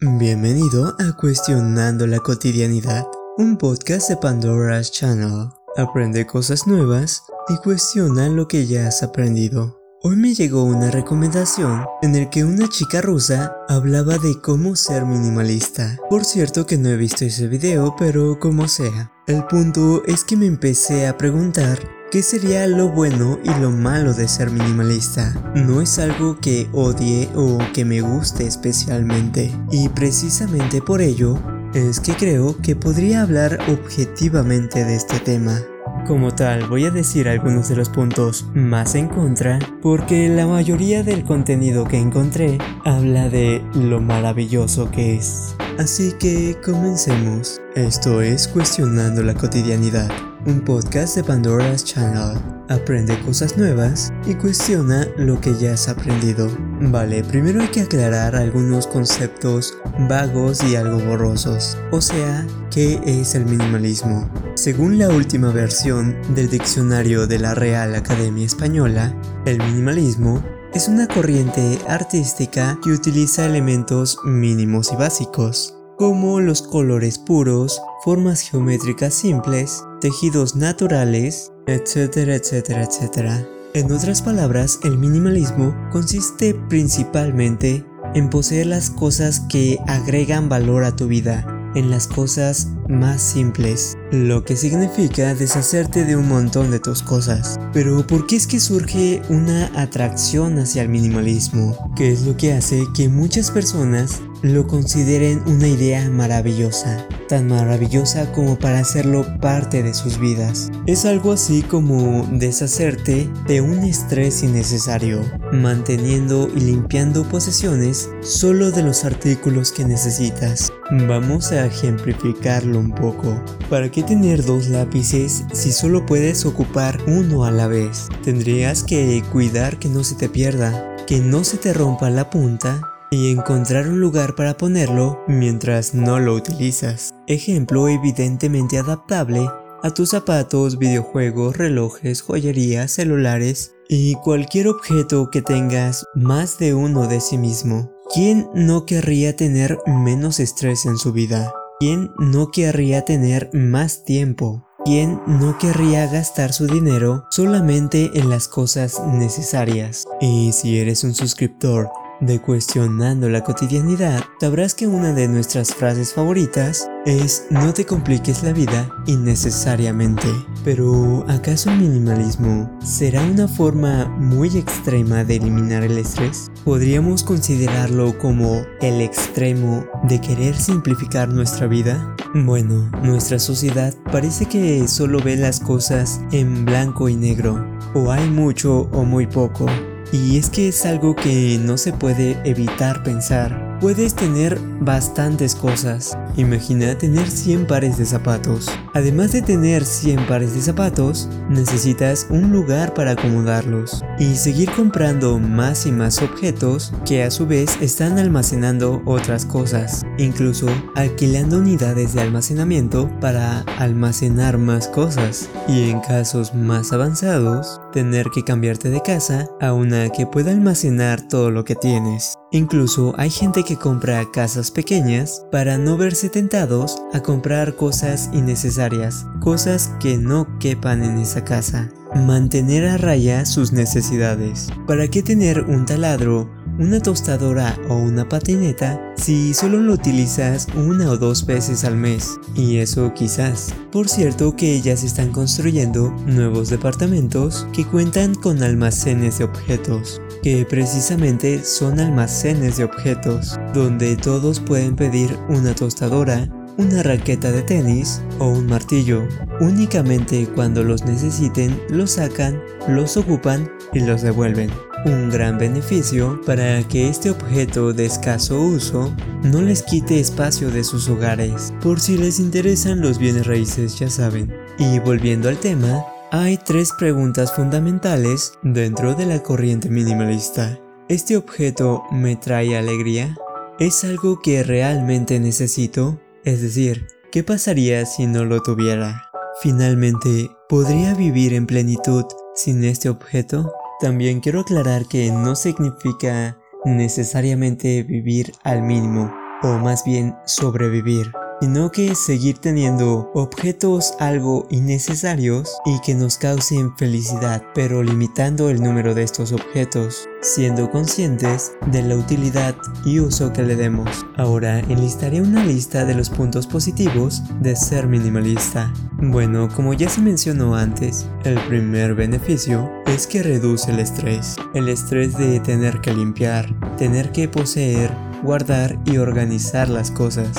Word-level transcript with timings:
Bienvenido 0.00 0.94
a 1.00 1.16
Cuestionando 1.16 2.06
la 2.06 2.20
Cotidianidad, 2.20 3.04
un 3.36 3.58
podcast 3.58 4.08
de 4.08 4.16
Pandora's 4.16 4.92
Channel. 4.92 5.48
Aprende 5.76 6.24
cosas 6.24 6.68
nuevas 6.68 7.24
y 7.48 7.56
cuestiona 7.56 8.28
lo 8.28 8.46
que 8.46 8.68
ya 8.68 8.86
has 8.86 9.02
aprendido. 9.02 9.77
Hoy 10.08 10.16
me 10.16 10.32
llegó 10.32 10.64
una 10.64 10.90
recomendación 10.90 11.84
en 12.00 12.14
el 12.14 12.30
que 12.30 12.42
una 12.42 12.66
chica 12.66 13.02
rusa 13.02 13.54
hablaba 13.68 14.16
de 14.16 14.40
cómo 14.40 14.74
ser 14.74 15.04
minimalista. 15.04 15.98
Por 16.08 16.24
cierto 16.24 16.64
que 16.64 16.78
no 16.78 16.88
he 16.88 16.96
visto 16.96 17.26
ese 17.26 17.46
video, 17.46 17.94
pero 17.98 18.40
como 18.40 18.68
sea. 18.68 19.12
El 19.26 19.44
punto 19.44 20.02
es 20.06 20.24
que 20.24 20.38
me 20.38 20.46
empecé 20.46 21.06
a 21.06 21.18
preguntar 21.18 21.78
¿Qué 22.10 22.22
sería 22.22 22.66
lo 22.66 22.88
bueno 22.88 23.38
y 23.44 23.50
lo 23.60 23.70
malo 23.70 24.14
de 24.14 24.28
ser 24.28 24.50
minimalista? 24.50 25.34
No 25.54 25.82
es 25.82 25.98
algo 25.98 26.40
que 26.40 26.70
odie 26.72 27.28
o 27.34 27.58
que 27.74 27.84
me 27.84 28.00
guste 28.00 28.46
especialmente, 28.46 29.54
y 29.70 29.90
precisamente 29.90 30.80
por 30.80 31.02
ello 31.02 31.38
es 31.74 32.00
que 32.00 32.14
creo 32.14 32.56
que 32.62 32.74
podría 32.76 33.20
hablar 33.20 33.58
objetivamente 33.68 34.86
de 34.86 34.96
este 34.96 35.20
tema. 35.20 35.60
Como 36.08 36.34
tal, 36.34 36.66
voy 36.68 36.86
a 36.86 36.90
decir 36.90 37.28
algunos 37.28 37.68
de 37.68 37.76
los 37.76 37.90
puntos 37.90 38.46
más 38.54 38.94
en 38.94 39.08
contra, 39.08 39.58
porque 39.82 40.30
la 40.30 40.46
mayoría 40.46 41.02
del 41.02 41.22
contenido 41.22 41.86
que 41.86 41.98
encontré 41.98 42.56
habla 42.86 43.28
de 43.28 43.62
lo 43.74 44.00
maravilloso 44.00 44.90
que 44.90 45.16
es. 45.16 45.54
Así 45.78 46.14
que 46.18 46.56
comencemos. 46.64 47.60
Esto 47.74 48.22
es 48.22 48.48
Cuestionando 48.48 49.22
la 49.22 49.34
Cotidianidad 49.34 50.27
un 50.46 50.60
podcast 50.60 51.16
de 51.16 51.24
Pandora's 51.24 51.84
Channel. 51.84 52.38
Aprende 52.68 53.18
cosas 53.20 53.56
nuevas 53.56 54.10
y 54.26 54.34
cuestiona 54.34 55.06
lo 55.16 55.40
que 55.40 55.54
ya 55.54 55.72
has 55.72 55.88
aprendido. 55.88 56.48
Vale, 56.80 57.24
primero 57.24 57.60
hay 57.60 57.68
que 57.68 57.82
aclarar 57.82 58.36
algunos 58.36 58.86
conceptos 58.86 59.76
vagos 60.08 60.62
y 60.64 60.76
algo 60.76 60.98
borrosos. 60.98 61.78
O 61.90 62.00
sea, 62.00 62.46
¿qué 62.70 63.00
es 63.04 63.34
el 63.34 63.46
minimalismo? 63.46 64.28
Según 64.54 64.98
la 64.98 65.08
última 65.08 65.50
versión 65.50 66.16
del 66.34 66.50
diccionario 66.50 67.26
de 67.26 67.38
la 67.38 67.54
Real 67.54 67.94
Academia 67.94 68.46
Española, 68.46 69.14
el 69.46 69.58
minimalismo 69.58 70.42
es 70.74 70.88
una 70.88 71.08
corriente 71.08 71.78
artística 71.88 72.78
que 72.84 72.90
utiliza 72.90 73.46
elementos 73.46 74.18
mínimos 74.24 74.92
y 74.92 74.96
básicos, 74.96 75.74
como 75.96 76.40
los 76.40 76.62
colores 76.62 77.18
puros, 77.18 77.80
formas 78.04 78.40
geométricas 78.42 79.14
simples, 79.14 79.82
tejidos 80.00 80.56
naturales, 80.56 81.52
etcétera, 81.66 82.36
etcétera, 82.36 82.84
etcétera. 82.84 83.46
En 83.74 83.92
otras 83.92 84.22
palabras, 84.22 84.80
el 84.84 84.96
minimalismo 84.98 85.76
consiste 85.92 86.54
principalmente 86.68 87.84
en 88.14 88.30
poseer 88.30 88.66
las 88.66 88.90
cosas 88.90 89.40
que 89.48 89.78
agregan 89.86 90.48
valor 90.48 90.84
a 90.84 90.96
tu 90.96 91.06
vida, 91.06 91.57
en 91.74 91.90
las 91.90 92.06
cosas 92.06 92.68
más 92.88 93.22
simples, 93.22 93.96
lo 94.10 94.44
que 94.44 94.56
significa 94.56 95.34
deshacerte 95.34 96.04
de 96.04 96.16
un 96.16 96.28
montón 96.28 96.70
de 96.70 96.80
tus 96.80 97.02
cosas. 97.02 97.58
Pero 97.72 98.06
¿por 98.06 98.26
qué 98.26 98.36
es 98.36 98.46
que 98.46 98.60
surge 98.60 99.22
una 99.28 99.66
atracción 99.80 100.58
hacia 100.58 100.82
el 100.82 100.88
minimalismo? 100.88 101.76
¿Qué 101.96 102.12
es 102.12 102.22
lo 102.22 102.36
que 102.36 102.52
hace 102.52 102.84
que 102.94 103.08
muchas 103.08 103.50
personas 103.50 104.20
lo 104.42 104.66
consideren 104.66 105.42
una 105.46 105.68
idea 105.68 106.08
maravillosa, 106.10 107.06
tan 107.28 107.48
maravillosa 107.48 108.30
como 108.32 108.58
para 108.58 108.80
hacerlo 108.80 109.26
parte 109.40 109.82
de 109.82 109.94
sus 109.94 110.18
vidas. 110.18 110.70
Es 110.86 111.04
algo 111.04 111.32
así 111.32 111.62
como 111.62 112.26
deshacerte 112.32 113.28
de 113.46 113.60
un 113.60 113.80
estrés 113.80 114.42
innecesario, 114.42 115.22
manteniendo 115.52 116.48
y 116.54 116.60
limpiando 116.60 117.24
posesiones 117.24 118.10
solo 118.22 118.70
de 118.70 118.82
los 118.82 119.04
artículos 119.04 119.72
que 119.72 119.84
necesitas. 119.84 120.67
Vamos 120.90 121.52
a 121.52 121.66
ejemplificarlo 121.66 122.78
un 122.78 122.92
poco. 122.92 123.38
¿Para 123.68 123.90
qué 123.90 124.02
tener 124.02 124.42
dos 124.42 124.68
lápices 124.68 125.44
si 125.52 125.70
solo 125.70 126.06
puedes 126.06 126.46
ocupar 126.46 126.98
uno 127.06 127.44
a 127.44 127.50
la 127.50 127.66
vez? 127.66 128.08
Tendrías 128.24 128.84
que 128.84 129.22
cuidar 129.30 129.78
que 129.78 129.90
no 129.90 130.02
se 130.02 130.14
te 130.14 130.30
pierda, 130.30 130.96
que 131.06 131.18
no 131.18 131.44
se 131.44 131.58
te 131.58 131.74
rompa 131.74 132.08
la 132.08 132.30
punta 132.30 132.80
y 133.10 133.30
encontrar 133.30 133.86
un 133.86 134.00
lugar 134.00 134.34
para 134.34 134.56
ponerlo 134.56 135.22
mientras 135.28 135.92
no 135.92 136.20
lo 136.20 136.34
utilizas. 136.34 137.10
Ejemplo 137.26 137.86
evidentemente 137.88 138.78
adaptable 138.78 139.46
a 139.82 139.90
tus 139.90 140.08
zapatos, 140.10 140.78
videojuegos, 140.78 141.58
relojes, 141.58 142.22
joyería, 142.22 142.88
celulares 142.88 143.74
y 143.90 144.14
cualquier 144.14 144.68
objeto 144.68 145.30
que 145.30 145.42
tengas 145.42 146.04
más 146.14 146.58
de 146.58 146.72
uno 146.72 147.06
de 147.08 147.20
sí 147.20 147.36
mismo. 147.36 147.92
¿Quién 148.14 148.48
no 148.54 148.86
querría 148.86 149.36
tener 149.36 149.78
menos 149.86 150.40
estrés 150.40 150.86
en 150.86 150.96
su 150.96 151.12
vida? 151.12 151.52
¿Quién 151.78 152.10
no 152.18 152.50
querría 152.50 153.04
tener 153.04 153.50
más 153.52 154.02
tiempo? 154.02 154.66
¿Quién 154.82 155.20
no 155.26 155.58
querría 155.58 156.06
gastar 156.06 156.54
su 156.54 156.66
dinero 156.66 157.26
solamente 157.30 158.10
en 158.14 158.30
las 158.30 158.48
cosas 158.48 158.98
necesarias? 159.06 160.06
Y 160.22 160.52
si 160.52 160.78
eres 160.78 161.04
un 161.04 161.14
suscriptor 161.14 161.90
de 162.20 162.40
Cuestionando 162.40 163.28
la 163.28 163.44
Cotidianidad, 163.44 164.22
sabrás 164.40 164.74
que 164.74 164.86
una 164.86 165.12
de 165.12 165.28
nuestras 165.28 165.74
frases 165.74 166.12
favoritas 166.12 166.88
es 167.06 167.46
no 167.50 167.72
te 167.72 167.86
compliques 167.86 168.42
la 168.42 168.52
vida 168.52 168.90
innecesariamente. 169.06 170.26
Pero, 170.64 171.24
¿acaso 171.28 171.70
el 171.70 171.78
minimalismo 171.78 172.70
será 172.84 173.22
una 173.22 173.48
forma 173.48 174.06
muy 174.18 174.56
extrema 174.56 175.24
de 175.24 175.36
eliminar 175.36 175.82
el 175.82 175.98
estrés? 175.98 176.50
¿Podríamos 176.64 177.22
considerarlo 177.22 178.18
como 178.18 178.62
el 178.80 179.00
extremo 179.00 179.86
de 180.04 180.20
querer 180.20 180.56
simplificar 180.56 181.28
nuestra 181.28 181.66
vida? 181.66 182.16
Bueno, 182.34 182.90
nuestra 183.02 183.38
sociedad 183.38 183.94
parece 184.12 184.46
que 184.46 184.86
solo 184.88 185.20
ve 185.22 185.36
las 185.36 185.60
cosas 185.60 186.20
en 186.32 186.64
blanco 186.64 187.08
y 187.08 187.16
negro, 187.16 187.64
o 187.94 188.10
hay 188.10 188.28
mucho 188.28 188.88
o 188.92 189.04
muy 189.04 189.26
poco. 189.26 189.66
Y 190.12 190.38
es 190.38 190.48
que 190.48 190.68
es 190.68 190.86
algo 190.86 191.14
que 191.14 191.60
no 191.62 191.76
se 191.76 191.92
puede 191.92 192.40
evitar 192.44 193.02
pensar. 193.02 193.78
Puedes 193.80 194.14
tener 194.14 194.58
bastantes 194.80 195.54
cosas. 195.54 196.18
Imagina 196.36 196.98
tener 196.98 197.30
100 197.30 197.66
pares 197.68 197.96
de 197.96 198.06
zapatos. 198.06 198.68
Además 198.92 199.30
de 199.30 199.42
tener 199.42 199.84
100 199.84 200.26
pares 200.26 200.54
de 200.54 200.62
zapatos, 200.62 201.28
necesitas 201.48 202.26
un 202.28 202.50
lugar 202.50 202.94
para 202.94 203.12
acomodarlos. 203.12 204.02
Y 204.18 204.34
seguir 204.34 204.70
comprando 204.72 205.38
más 205.38 205.86
y 205.86 205.92
más 205.92 206.22
objetos 206.22 206.92
que 207.06 207.22
a 207.22 207.30
su 207.30 207.46
vez 207.46 207.78
están 207.80 208.18
almacenando 208.18 209.00
otras 209.04 209.44
cosas. 209.44 210.04
Incluso 210.16 210.66
alquilando 210.96 211.58
unidades 211.58 212.14
de 212.14 212.22
almacenamiento 212.22 213.08
para 213.20 213.60
almacenar 213.78 214.58
más 214.58 214.88
cosas. 214.88 215.48
Y 215.68 215.90
en 215.90 216.00
casos 216.00 216.52
más 216.52 216.92
avanzados, 216.92 217.80
tener 217.98 218.30
que 218.30 218.44
cambiarte 218.44 218.90
de 218.90 219.02
casa 219.02 219.48
a 219.60 219.72
una 219.72 220.08
que 220.10 220.24
pueda 220.24 220.52
almacenar 220.52 221.20
todo 221.26 221.50
lo 221.50 221.64
que 221.64 221.74
tienes. 221.74 222.34
Incluso 222.52 223.12
hay 223.18 223.28
gente 223.28 223.64
que 223.64 223.74
compra 223.74 224.24
casas 224.32 224.70
pequeñas 224.70 225.44
para 225.50 225.78
no 225.78 225.96
verse 225.96 226.28
tentados 226.28 227.02
a 227.12 227.24
comprar 227.24 227.74
cosas 227.74 228.30
innecesarias, 228.32 229.26
cosas 229.40 229.90
que 229.98 230.16
no 230.16 230.46
quepan 230.60 231.02
en 231.02 231.18
esa 231.18 231.44
casa. 231.44 231.90
Mantener 232.14 232.86
a 232.86 232.98
raya 232.98 233.44
sus 233.44 233.72
necesidades. 233.72 234.68
¿Para 234.86 235.08
qué 235.08 235.24
tener 235.24 235.64
un 235.64 235.84
taladro 235.84 236.48
una 236.78 237.00
tostadora 237.00 237.76
o 237.88 237.96
una 237.96 238.28
patineta 238.28 239.00
si 239.16 239.52
solo 239.52 239.80
lo 239.80 239.94
utilizas 239.94 240.68
una 240.76 241.10
o 241.10 241.16
dos 241.16 241.44
veces 241.44 241.84
al 241.84 241.96
mes. 241.96 242.38
Y 242.54 242.78
eso 242.78 243.12
quizás. 243.14 243.74
Por 243.90 244.08
cierto 244.08 244.54
que 244.54 244.80
ya 244.80 244.96
se 244.96 245.06
están 245.06 245.32
construyendo 245.32 246.10
nuevos 246.26 246.70
departamentos 246.70 247.66
que 247.72 247.84
cuentan 247.84 248.34
con 248.34 248.62
almacenes 248.62 249.38
de 249.38 249.44
objetos, 249.44 250.22
que 250.42 250.64
precisamente 250.64 251.64
son 251.64 252.00
almacenes 252.00 252.76
de 252.76 252.84
objetos, 252.84 253.58
donde 253.74 254.16
todos 254.16 254.60
pueden 254.60 254.94
pedir 254.94 255.36
una 255.48 255.74
tostadora, 255.74 256.48
una 256.76 257.02
raqueta 257.02 257.50
de 257.50 257.62
tenis 257.62 258.22
o 258.38 258.48
un 258.48 258.66
martillo. 258.66 259.26
Únicamente 259.60 260.46
cuando 260.54 260.84
los 260.84 261.04
necesiten 261.04 261.80
los 261.88 262.12
sacan, 262.12 262.62
los 262.86 263.16
ocupan 263.16 263.68
y 263.92 264.00
los 264.00 264.22
devuelven 264.22 264.70
un 265.04 265.30
gran 265.30 265.58
beneficio 265.58 266.40
para 266.44 266.82
que 266.86 267.08
este 267.08 267.30
objeto 267.30 267.92
de 267.92 268.06
escaso 268.06 268.60
uso 268.60 269.14
no 269.42 269.62
les 269.62 269.82
quite 269.82 270.20
espacio 270.20 270.70
de 270.70 270.84
sus 270.84 271.08
hogares. 271.08 271.72
Por 271.82 272.00
si 272.00 272.16
les 272.16 272.38
interesan 272.38 273.00
los 273.00 273.18
bienes 273.18 273.46
raíces, 273.46 273.98
ya 273.98 274.10
saben. 274.10 274.52
Y 274.78 274.98
volviendo 274.98 275.48
al 275.48 275.58
tema, 275.58 276.04
hay 276.30 276.58
tres 276.58 276.92
preguntas 276.98 277.52
fundamentales 277.52 278.52
dentro 278.62 279.14
de 279.14 279.26
la 279.26 279.42
corriente 279.42 279.88
minimalista. 279.88 280.78
¿Este 281.08 281.36
objeto 281.36 282.02
me 282.12 282.36
trae 282.36 282.76
alegría? 282.76 283.34
¿Es 283.78 284.04
algo 284.04 284.40
que 284.40 284.62
realmente 284.62 285.40
necesito? 285.40 286.20
Es 286.44 286.60
decir, 286.60 287.06
¿qué 287.32 287.42
pasaría 287.42 288.04
si 288.04 288.26
no 288.26 288.44
lo 288.44 288.62
tuviera? 288.62 289.30
Finalmente, 289.62 290.50
¿podría 290.68 291.14
vivir 291.14 291.54
en 291.54 291.66
plenitud 291.66 292.24
sin 292.54 292.84
este 292.84 293.08
objeto? 293.08 293.72
También 294.00 294.40
quiero 294.40 294.60
aclarar 294.60 295.06
que 295.06 295.30
no 295.32 295.56
significa 295.56 296.56
necesariamente 296.84 298.02
vivir 298.04 298.52
al 298.64 298.82
mínimo. 298.82 299.32
o 299.64 299.76
más 299.78 300.04
bien 300.04 300.36
sobrevivir 300.46 301.32
sino 301.60 301.90
que 301.90 302.14
seguir 302.14 302.58
teniendo 302.58 303.30
objetos 303.34 304.14
algo 304.18 304.66
innecesarios 304.70 305.76
y 305.84 306.00
que 306.00 306.14
nos 306.14 306.38
causen 306.38 306.96
felicidad, 306.96 307.62
pero 307.74 308.02
limitando 308.02 308.70
el 308.70 308.82
número 308.82 309.14
de 309.14 309.22
estos 309.22 309.52
objetos, 309.52 310.28
siendo 310.40 310.90
conscientes 310.90 311.72
de 311.86 312.02
la 312.02 312.16
utilidad 312.16 312.76
y 313.04 313.20
uso 313.20 313.52
que 313.52 313.62
le 313.62 313.76
demos. 313.76 314.26
Ahora 314.36 314.80
enlistaré 314.80 315.40
una 315.40 315.64
lista 315.64 316.04
de 316.04 316.14
los 316.14 316.30
puntos 316.30 316.66
positivos 316.66 317.42
de 317.60 317.76
ser 317.76 318.06
minimalista. 318.06 318.92
Bueno, 319.20 319.68
como 319.74 319.94
ya 319.94 320.08
se 320.08 320.20
mencionó 320.20 320.76
antes, 320.76 321.28
el 321.44 321.58
primer 321.66 322.14
beneficio 322.14 322.90
es 323.06 323.26
que 323.26 323.42
reduce 323.42 323.90
el 323.90 323.98
estrés. 323.98 324.56
El 324.74 324.88
estrés 324.88 325.36
de 325.36 325.58
tener 325.60 326.00
que 326.00 326.14
limpiar, 326.14 326.72
tener 326.96 327.32
que 327.32 327.48
poseer, 327.48 328.12
guardar 328.42 328.98
y 329.04 329.18
organizar 329.18 329.88
las 329.88 330.10
cosas. 330.10 330.50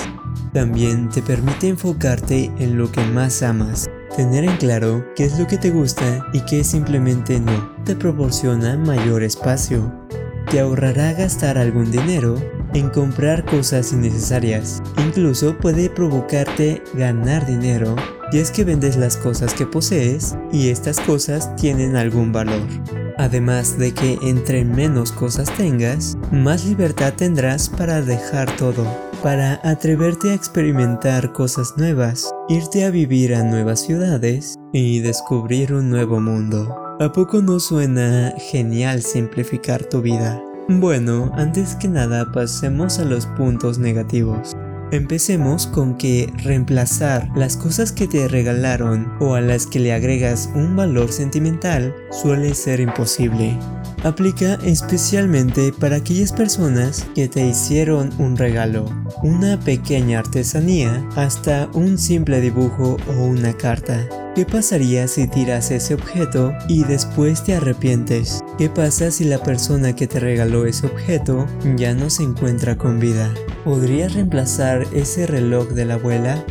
También 0.54 1.10
te 1.10 1.22
permite 1.22 1.68
enfocarte 1.68 2.52
en 2.58 2.78
lo 2.78 2.92
que 2.92 3.02
más 3.02 3.44
amas, 3.44 3.88
tener 4.16 4.44
en 4.44 4.58
claro 4.58 5.06
qué 5.16 5.26
es 5.26 5.38
lo 5.38 5.46
que 5.46 5.58
te 5.58 5.70
gusta 5.70 6.26
y 6.34 6.42
qué 6.42 6.64
simplemente 6.64 7.40
no. 7.40 7.76
Te 7.86 7.96
proporciona 7.96 8.76
mayor 8.76 9.22
espacio. 9.22 9.94
Te 10.50 10.60
ahorrará 10.60 11.14
gastar 11.14 11.60
algún 11.60 11.92
dinero 11.92 12.36
en 12.74 12.90
comprar 12.90 13.46
cosas 13.46 13.94
innecesarias. 13.94 14.82
Incluso 14.98 15.56
puede 15.58 15.90
provocarte 15.90 16.82
ganar 16.96 17.46
dinero 17.46 17.96
y 18.32 18.40
es 18.40 18.50
que 18.50 18.64
vendes 18.64 18.98
las 18.98 19.18
cosas 19.18 19.54
que 19.54 19.68
posees 19.68 20.36
y 20.52 20.70
estas 20.70 21.00
cosas 21.00 21.56
tienen 21.56 21.96
algún 21.96 22.32
valor. 22.32 22.68
Además 23.20 23.78
de 23.78 23.94
que 23.94 24.18
entre 24.24 24.66
menos 24.66 25.12
cosas 25.12 25.52
tengas, 25.56 26.18
más 26.32 26.66
libertad 26.66 27.14
tendrás 27.16 27.70
para 27.70 28.02
dejar 28.02 28.56
todo 28.56 29.09
para 29.22 29.60
atreverte 29.64 30.32
a 30.32 30.34
experimentar 30.34 31.34
cosas 31.34 31.74
nuevas, 31.78 32.32
irte 32.48 32.86
a 32.86 32.90
vivir 32.90 33.36
a 33.36 33.44
nuevas 33.44 33.82
ciudades 33.82 34.56
y 34.72 35.00
descubrir 35.00 35.74
un 35.74 35.90
nuevo 35.90 36.20
mundo. 36.22 36.76
¿A 37.00 37.12
poco 37.12 37.42
no 37.42 37.60
suena 37.60 38.34
genial 38.52 39.02
simplificar 39.02 39.84
tu 39.86 40.02
vida? 40.02 40.42
Bueno, 40.68 41.32
antes 41.34 41.76
que 41.76 41.88
nada 41.88 42.32
pasemos 42.32 43.00
a 43.00 43.06
los 43.06 43.26
puntos 43.26 43.80
negativos. 43.80 44.56
Empecemos 44.92 45.68
con 45.68 45.98
que 45.98 46.34
reemplazar 46.44 47.30
las 47.36 47.56
cosas 47.58 47.92
que 47.92 48.08
te 48.08 48.28
regalaron 48.28 49.12
o 49.20 49.36
a 49.36 49.42
las 49.42 49.68
que 49.68 49.80
le 49.80 49.94
agregas 49.94 50.50
un 50.56 50.76
valor 50.76 51.12
sentimental 51.12 51.96
suele 52.10 52.56
ser 52.56 52.80
imposible. 52.80 53.56
Aplica 54.04 54.58
especialmente 54.64 55.72
para 55.74 55.98
aquellas 55.98 56.32
personas 56.32 57.06
que 57.14 57.28
te 57.28 57.46
hicieron 57.46 58.10
un 58.18 58.36
regalo, 58.36 58.86
una 59.22 59.60
pequeña 59.60 60.20
artesanía, 60.20 61.08
hasta 61.16 61.70
un 61.74 62.00
simple 62.00 62.42
dibujo 62.42 62.98
o 63.08 63.24
una 63.26 63.54
carta. 63.54 64.29
¿Qué 64.36 64.46
pasaría 64.46 65.08
si 65.08 65.28
tiras 65.28 65.72
ese 65.72 65.96
objeto 65.96 66.54
y 66.68 66.84
después 66.84 67.44
te 67.44 67.56
arrepientes? 67.56 68.42
¿Qué 68.58 68.70
pasa 68.70 69.10
si 69.10 69.24
la 69.24 69.42
persona 69.42 69.96
que 69.96 70.08
te 70.08 70.20
regaló 70.20 70.66
ese 70.66 70.86
objeto 70.86 71.48
ya 71.76 71.94
no 71.96 72.10
se 72.12 72.24
encuentra 72.24 72.78
con 72.78 73.00
vida? 73.00 73.34
¿Podrías 73.66 74.14
reemplazar 74.14 74.86
ese 74.94 75.26
reloj 75.26 75.70
de 75.70 75.86
la 75.86 75.96
abuela? 75.96 76.46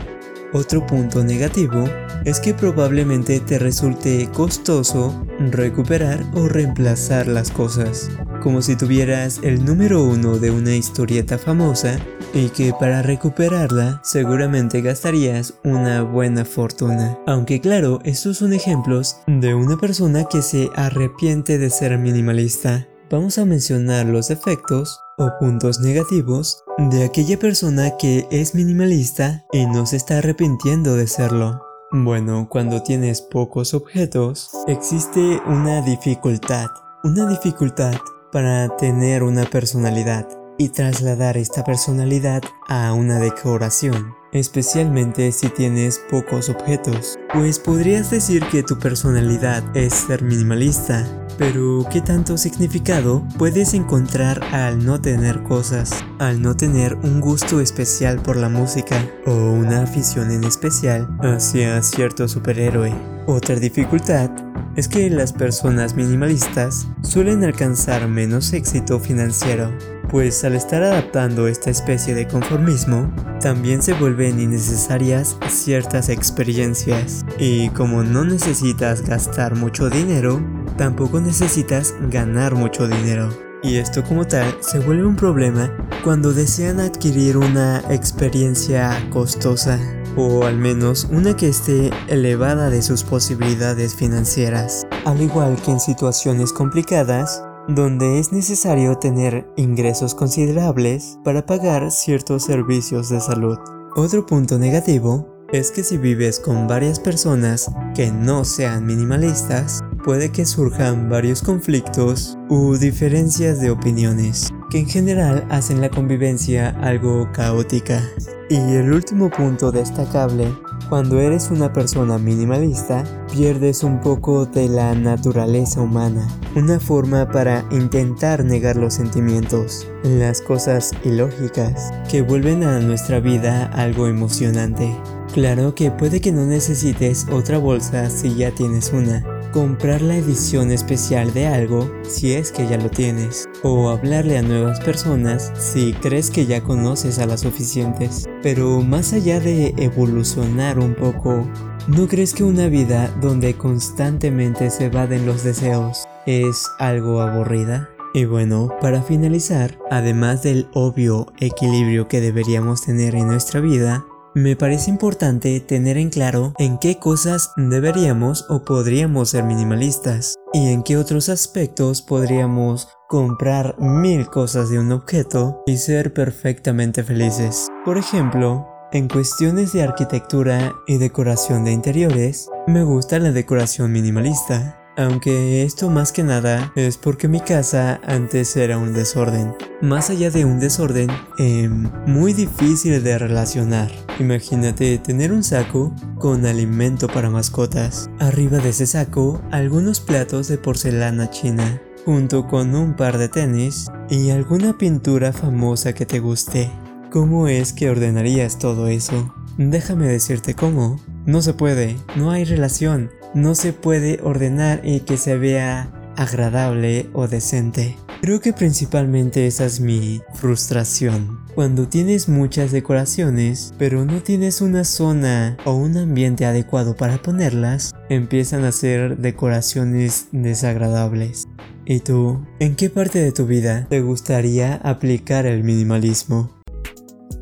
Otro 0.53 0.85
punto 0.87 1.23
negativo 1.23 1.85
es 2.25 2.41
que 2.41 2.53
probablemente 2.53 3.39
te 3.39 3.59
resulte 3.59 4.29
costoso 4.35 5.25
recuperar 5.39 6.25
o 6.35 6.49
reemplazar 6.49 7.29
las 7.29 7.51
cosas, 7.51 8.11
como 8.43 8.61
si 8.61 8.75
tuvieras 8.75 9.41
el 9.43 9.65
número 9.65 10.03
uno 10.03 10.39
de 10.39 10.51
una 10.51 10.75
historieta 10.75 11.39
famosa 11.39 11.99
y 12.33 12.51
que 12.51 12.73
para 12.73 13.03
recuperarla 13.03 14.01
seguramente 14.03 14.81
gastarías 14.81 15.55
una 15.65 16.03
buena 16.03 16.45
fortuna. 16.45 17.19
Aunque 17.27 17.61
claro, 17.61 18.01
estos 18.05 18.39
son 18.39 18.53
ejemplos 18.53 19.17
de 19.27 19.55
una 19.55 19.77
persona 19.77 20.25
que 20.25 20.43
se 20.43 20.71
arrepiente 20.77 21.59
de 21.59 21.71
ser 21.71 21.97
minimalista. 21.99 22.87
Vamos 23.11 23.39
a 23.39 23.45
mencionar 23.45 24.07
los 24.07 24.31
efectos 24.31 25.01
o 25.17 25.31
puntos 25.41 25.81
negativos 25.81 26.63
de 26.91 27.05
aquella 27.05 27.39
persona 27.39 27.97
que 27.97 28.27
es 28.31 28.55
minimalista 28.55 29.45
y 29.53 29.67
no 29.67 29.87
se 29.87 29.97
está 29.97 30.19
arrepintiendo 30.19 30.95
de 30.95 31.07
serlo. 31.07 31.63
Bueno, 31.91 32.49
cuando 32.51 32.83
tienes 32.83 33.23
pocos 33.23 33.73
objetos, 33.73 34.51
existe 34.67 35.41
una 35.47 35.81
dificultad, 35.81 36.67
una 37.03 37.27
dificultad 37.27 37.95
para 38.31 38.77
tener 38.77 39.23
una 39.23 39.45
personalidad 39.45 40.29
y 40.59 40.71
trasladar 40.71 41.37
esta 41.37 41.65
personalidad 41.65 42.43
a 42.69 42.93
una 42.93 43.19
decoración 43.21 44.19
especialmente 44.33 45.33
si 45.33 45.49
tienes 45.49 46.01
pocos 46.11 46.49
objetos, 46.49 47.19
pues 47.33 47.59
podrías 47.59 48.11
decir 48.11 48.45
que 48.51 48.63
tu 48.63 48.79
personalidad 48.79 49.65
es 49.77 49.95
ser 49.95 50.23
minimalista, 50.23 51.07
pero 51.39 51.87
¿qué 51.91 52.01
tanto 52.01 52.37
significado 52.37 53.27
puedes 53.39 53.75
encontrar 53.75 54.43
al 54.53 54.85
no 54.85 55.01
tener 55.01 55.43
cosas, 55.45 56.05
al 56.19 56.43
no 56.43 56.57
tener 56.57 56.95
un 56.97 57.21
gusto 57.21 57.61
especial 57.61 58.21
por 58.21 58.37
la 58.37 58.49
música 58.49 58.97
o 59.27 59.33
una 59.33 59.83
afición 59.83 60.31
en 60.31 60.45
especial 60.45 61.09
hacia 61.21 61.83
cierto 61.83 62.29
superhéroe? 62.29 62.93
Otra 63.27 63.57
dificultad 63.57 64.31
es 64.77 64.89
que 64.89 65.11
las 65.11 65.33
personas 65.33 65.95
minimalistas 65.95 66.87
suelen 67.03 67.45
alcanzar 67.45 68.09
menos 68.09 68.53
éxito 68.53 69.01
financiero 69.01 69.73
pues 70.11 70.43
al 70.45 70.55
estar 70.55 70.83
adaptando 70.83 71.49
esta 71.49 71.71
especie 71.71 72.15
de 72.15 72.27
conformismo, 72.27 73.13
también 73.41 73.83
se 73.83 73.93
vuelven 73.93 74.41
innecesarias 74.41 75.37
ciertas 75.49 76.09
experiencias. 76.09 77.25
Y 77.39 77.69
como 77.71 78.03
no 78.03 78.25
necesitas 78.25 79.03
gastar 79.03 79.55
mucho 79.55 79.91
dinero, 79.91 80.41
tampoco 80.77 81.21
necesitas 81.21 81.95
ganar 82.11 82.55
mucho 82.55 82.89
dinero. 82.89 83.29
Y 83.63 83.77
esto 83.77 84.05
como 84.05 84.25
tal 84.25 84.57
se 84.61 84.79
vuelve 84.79 85.05
un 85.05 85.17
problema 85.17 85.77
cuando 86.05 86.33
desean 86.33 86.79
adquirir 86.79 87.37
una 87.37 87.83
experiencia 87.91 88.97
costosa 89.11 89.81
o 90.17 90.45
al 90.45 90.57
menos 90.57 91.09
una 91.11 91.37
que 91.37 91.49
esté 91.49 91.91
elevada 92.09 92.71
de 92.71 92.83
sus 92.83 93.03
posibilidades 93.03 93.95
financieras. 93.95 94.87
Al 95.05 95.21
igual 95.21 95.57
que 95.63 95.73
en 95.73 95.81
situaciones 95.81 96.53
complicadas, 96.53 97.43
donde 97.69 98.19
es 98.19 98.33
necesario 98.33 98.97
tener 98.97 99.47
ingresos 99.57 100.15
considerables 100.15 101.19
para 101.23 101.45
pagar 101.45 101.91
ciertos 101.91 102.45
servicios 102.45 103.11
de 103.11 103.21
salud. 103.21 103.59
Otro 103.95 104.25
punto 104.25 104.59
negativo 104.59 105.29
es 105.53 105.71
que 105.71 105.83
si 105.83 105.97
vives 105.97 106.41
con 106.41 106.67
varias 106.67 106.99
personas 107.01 107.71
que 107.95 108.11
no 108.11 108.45
sean 108.45 108.87
minimalistas, 108.87 109.81
puede 110.05 110.31
que 110.31 110.47
surjan 110.47 111.09
varios 111.09 111.43
conflictos 111.43 112.39
u 112.49 112.77
diferencias 112.77 113.61
de 113.61 113.71
opiniones, 113.71 114.49
que 114.71 114.79
en 114.79 114.87
general 114.87 115.47
hacen 115.51 115.81
la 115.81 115.91
convivencia 115.91 116.71
algo 116.83 117.31
caótica. 117.33 118.03
Y 118.51 118.57
el 118.57 118.93
último 118.93 119.31
punto 119.31 119.71
destacable 119.71 120.55
cuando 120.89 121.21
eres 121.21 121.51
una 121.51 121.73
persona 121.73 122.19
minimalista, 122.19 123.05
pierdes 123.33 123.85
un 123.85 124.01
poco 124.01 124.47
de 124.47 124.69
la 124.69 124.95
naturaleza 124.95 125.81
humana, 125.83 126.27
una 126.55 126.81
forma 126.81 127.31
para 127.31 127.65
intentar 127.71 128.45
negar 128.45 128.77
los 128.77 128.95
sentimientos, 128.95 129.87
las 130.03 130.41
cosas 130.41 130.93
ilógicas, 131.05 131.93
que 132.11 132.23
vuelven 132.23 132.65
a 132.65 132.81
nuestra 132.81 133.21
vida 133.21 133.67
algo 133.67 134.07
emocionante. 134.07 134.95
Claro 135.35 135.75
que 135.75 135.91
puede 135.91 136.21
que 136.21 136.33
no 136.33 136.47
necesites 136.47 137.27
otra 137.31 137.59
bolsa 137.59 138.09
si 138.09 138.35
ya 138.35 138.51
tienes 138.51 138.93
una, 138.93 139.23
comprar 139.53 140.03
la 140.03 140.17
edición 140.17 140.71
especial 140.71 141.33
de 141.33 141.47
algo 141.47 141.91
si 142.03 142.33
es 142.33 142.53
que 142.53 142.67
ya 142.67 142.77
lo 142.77 142.91
tienes, 142.91 143.49
o 143.63 143.91
hablarle 143.91 144.39
a 144.39 144.43
nuevas 144.43 144.81
personas 144.81 145.53
si 145.59 145.93
crees 145.95 146.31
que 146.31 146.47
ya 146.47 146.63
conoces 146.63 147.19
a 147.19 147.27
las 147.27 147.41
suficientes. 147.41 148.29
Pero 148.43 148.83
más 148.83 149.13
allá 149.13 149.41
de 149.41 149.75
evolucionar 149.77 150.79
un 150.79 150.95
poco, 150.95 151.47
¿no 151.87 152.07
crees 152.09 152.35
que 152.35 152.45
una 152.45 152.69
vida 152.69 153.09
donde 153.21 153.55
constantemente 153.55 154.71
se 154.71 154.87
evaden 154.87 155.27
los 155.27 155.45
deseos 155.45 156.05
es 156.27 156.67
algo 156.79 157.21
aburrida? 157.21 157.89
Y 158.15 158.25
bueno, 158.25 158.71
para 158.81 159.03
finalizar, 159.03 159.79
además 159.91 160.43
del 160.43 160.69
obvio 160.73 161.27
equilibrio 161.39 162.09
que 162.09 162.21
deberíamos 162.21 162.83
tener 162.83 163.15
en 163.15 163.27
nuestra 163.27 163.61
vida, 163.61 164.07
me 164.39 164.57
parece 164.57 164.91
importante 164.91 165.59
tener 165.61 165.99
en 165.99 166.11
claro 166.11 166.53
en 166.59 166.79
qué 166.79 166.99
cosas 166.99 167.53
deberíamos 167.57 168.47
o 168.49 168.65
podríamos 168.65 169.31
ser 169.31 169.43
minimalistas 169.45 170.37
y 170.53 170.69
en 170.69 170.83
qué 170.83 170.97
otros 170.97 171.29
aspectos 171.29 172.03
podríamos 172.03 172.89
comprar 173.09 173.75
mil 173.81 174.27
cosas 174.29 174.71
de 174.71 174.79
un 174.79 174.93
objeto 174.93 175.63
y 175.67 175.77
ser 175.77 176.15
perfectamente 176.15 177.03
felices. 177.03 177.67
Por 177.85 177.99
ejemplo, 177.99 178.67
en 178.93 179.09
cuestiones 179.09 179.73
de 179.73 179.83
arquitectura 179.83 180.73
y 180.87 180.99
decoración 180.99 181.65
de 181.65 181.73
interiores, 181.73 182.49
me 182.67 182.85
gusta 182.85 183.19
la 183.19 183.33
decoración 183.33 183.93
minimalista. 183.93 184.88
Aunque 184.99 185.63
esto 185.63 185.91
más 185.91 186.11
que 186.11 186.25
nada 186.25 186.73
es 186.75 186.97
porque 186.97 187.29
mi 187.29 187.39
casa 187.39 188.01
antes 188.05 188.57
era 188.57 188.79
un 188.79 188.93
desorden. 188.93 189.55
Más 189.81 190.11
allá 190.11 190.29
de 190.33 190.45
un 190.45 190.59
desorden, 190.59 191.09
eh, 191.39 191.69
muy 191.69 192.33
difícil 192.33 193.05
de 193.05 193.17
relacionar. 193.17 193.93
Imagínate 194.19 194.99
tener 194.99 195.33
un 195.33 195.45
saco 195.45 195.95
con 196.19 196.45
alimento 196.45 197.07
para 197.07 197.31
mascotas. 197.31 198.11
Arriba 198.19 198.59
de 198.59 198.71
ese 198.71 198.87
saco, 198.87 199.41
algunos 199.53 200.01
platos 200.01 200.49
de 200.49 200.59
porcelana 200.59 201.31
china, 201.31 201.81
junto 202.05 202.49
con 202.49 202.75
un 202.75 202.97
par 202.97 203.19
de 203.19 203.29
tenis 203.29 203.87
y 204.11 204.31
alguna 204.31 204.79
pintura 204.79 205.33
famosa 205.33 205.93
que 205.93 206.07
te 206.07 206.19
guste. 206.19 206.73
¿Cómo 207.13 207.47
es 207.47 207.73
que 207.73 207.89
ordenarías 207.89 208.59
todo 208.59 208.89
eso? 208.89 209.33
Déjame 209.59 210.09
decirte 210.09 210.55
cómo. 210.55 210.99
No 211.25 211.41
se 211.41 211.53
puede, 211.53 211.97
no 212.17 212.33
hay 212.33 212.45
relación, 212.45 213.11
no 213.35 213.55
se 213.55 213.73
puede 213.73 214.21
ordenar 214.23 214.81
y 214.85 215.01
que 215.01 215.17
se 215.17 215.37
vea 215.37 215.91
agradable 216.17 217.09
o 217.13 217.29
decente. 217.29 217.97
Creo 218.21 218.41
que 218.41 218.53
principalmente 218.53 219.47
esa 219.47 219.65
es 219.65 219.79
mi 219.79 220.21
frustración. 220.35 221.39
Cuando 221.55 221.87
tienes 221.87 222.29
muchas 222.29 222.73
decoraciones, 222.73 223.73
pero 223.79 224.05
no 224.05 224.23
tienes 224.23 224.61
una 224.61 224.83
zona 224.83 225.57
o 225.65 225.75
un 225.75 225.97
ambiente 225.97 226.45
adecuado 226.45 226.97
para 226.97 227.23
ponerlas, 227.23 227.95
empiezan 228.09 228.65
a 228.65 228.73
ser 228.73 229.19
decoraciones 229.19 230.29
desagradables. 230.33 231.45
¿Y 231.87 232.01
tú? 232.01 232.45
¿En 232.59 232.75
qué 232.75 232.91
parte 232.91 233.21
de 233.21 233.33
tu 233.33 233.47
vida 233.47 233.87
te 233.89 234.01
gustaría 234.01 234.75
aplicar 234.75 235.47
el 235.47 235.63
minimalismo? 235.63 236.59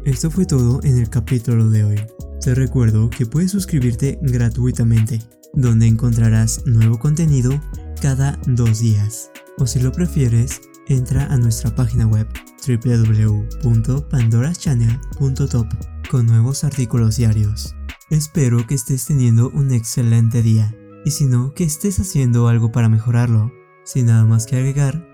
Esto 0.05 0.31
fue 0.31 0.45
todo 0.45 0.81
en 0.85 0.99
el 0.99 1.09
capítulo 1.09 1.71
de 1.71 1.85
hoy. 1.85 2.00
Te 2.40 2.55
recuerdo 2.55 3.11
que 3.11 3.26
puedes 3.26 3.50
suscribirte 3.50 4.21
gratuitamente, 4.23 5.21
donde 5.53 5.87
encontrarás 5.87 6.67
nuevo 6.67 6.99
contenido 6.99 7.61
cada 8.00 8.41
dos 8.47 8.81
días. 8.81 9.31
O 9.59 9.67
si 9.67 9.81
lo 9.81 9.93
prefieres, 9.93 10.62
entra 10.87 11.26
a 11.26 11.37
nuestra 11.37 11.75
página 11.75 12.07
web 12.07 12.26
www.pandoraschannel.top 12.67 15.67
con 16.11 16.26
nuevos 16.26 16.65
artículos 16.65 17.17
diarios. 17.17 17.76
Espero 18.11 18.67
que 18.67 18.75
estés 18.75 19.07
teniendo 19.07 19.49
un 19.50 19.73
excelente 19.73 20.43
día 20.43 20.75
y 21.05 21.12
si 21.12 21.25
no, 21.25 21.55
que 21.55 21.65
estés 21.65 21.99
haciendo 22.00 22.49
algo 22.49 22.73
para 22.73 22.88
mejorarlo. 22.88 23.53
Sin 23.85 24.07
nada 24.07 24.25
más 24.25 24.47
que 24.47 24.57
agregar, 24.57 25.07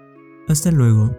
hasta 0.48 0.70
luego. 0.70 1.14